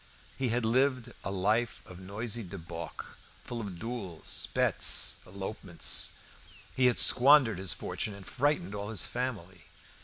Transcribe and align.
He 0.35 0.49
had 0.49 0.65
lived 0.65 1.13
a 1.23 1.29
life 1.29 1.83
of 1.85 1.99
noisy 1.99 2.41
debauch, 2.41 3.05
full 3.43 3.61
of 3.61 3.77
duels, 3.77 4.47
bets, 4.51 5.17
elopements; 5.27 6.13
he 6.75 6.87
had 6.87 6.97
squandered 6.97 7.59
his 7.59 7.71
fortune 7.73 8.15
and 8.15 8.25
frightened 8.25 8.73
all 8.73 8.89
his 8.89 9.05
family. 9.05 9.65